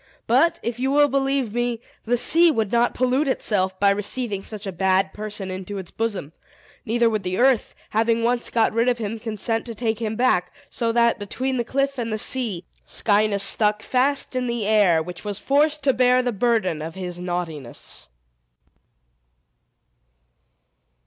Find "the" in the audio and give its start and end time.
2.05-2.17, 7.21-7.37, 11.57-11.63, 12.11-12.17, 14.47-14.65, 16.23-16.31